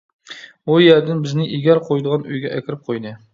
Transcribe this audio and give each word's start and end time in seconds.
ئۇ 0.71 0.77
يەردىن 0.83 1.19
بىزنى 1.25 1.45
ئېگەر 1.59 1.83
قويىدىغان 1.91 2.27
ئۆيگە 2.31 2.53
ئەكىرىپ 2.57 2.83
قويدى. 2.91 3.15